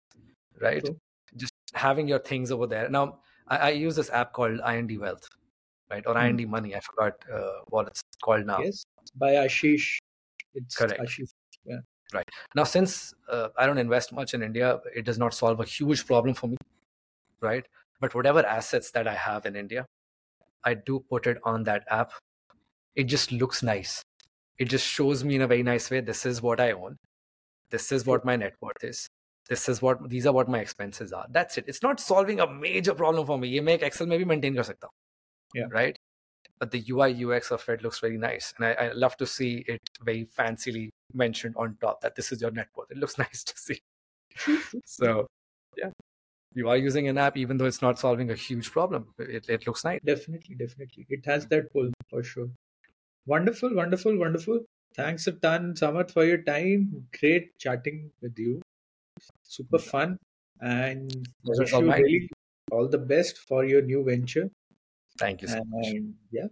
[0.60, 0.88] right?
[1.36, 2.88] Just having your things over there.
[2.90, 5.28] Now, I, I use this app called IND Wealth,
[5.91, 6.25] right, or Hmm.
[6.25, 6.75] IND Money.
[6.75, 8.59] I forgot uh, what it's called now.
[8.59, 9.97] Yes, by Ashish.
[10.53, 11.01] It's Correct.
[11.01, 11.33] Ashish.
[12.55, 16.05] Now, since uh, I don't invest much in India, it does not solve a huge
[16.05, 16.57] problem for me,
[17.41, 17.65] right?
[17.99, 19.85] But whatever assets that I have in India,
[20.63, 22.13] I do put it on that app.
[22.95, 24.01] It just looks nice.
[24.57, 26.95] It just shows me in a very nice way this is what I own.
[27.69, 29.07] This is what my net worth is.
[29.49, 31.25] This is what these are what my expenses are.
[31.29, 31.65] That's it.
[31.67, 33.49] It's not solving a major problem for me.
[33.49, 34.93] ये मैं एक Excel में भी maintain कर सकता हूँ.
[35.54, 35.66] Yeah.
[35.70, 35.96] Right?
[36.58, 38.54] But the UI UX of it looks very nice.
[38.56, 42.40] And I, I love to see it very fancily mentioned on top that this is
[42.40, 42.90] your net worth.
[42.90, 43.80] It looks nice to see.
[44.84, 45.26] So,
[45.76, 45.90] yeah,
[46.54, 49.08] you are using an app even though it's not solving a huge problem.
[49.18, 50.00] It, it looks nice.
[50.04, 51.06] Definitely, definitely.
[51.08, 52.48] It has that pull for sure.
[53.26, 54.60] Wonderful, wonderful, wonderful.
[54.94, 57.06] Thanks a ton, Samarth, for your time.
[57.18, 58.60] Great chatting with you.
[59.42, 60.18] Super fun.
[60.60, 62.28] And wish you really
[62.70, 64.50] all the best for your new venture.
[65.18, 65.94] Thank you so much.
[66.30, 66.40] Yeah,